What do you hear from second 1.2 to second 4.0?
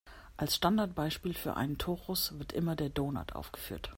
für einen Torus wird immer der Donut aufgeführt.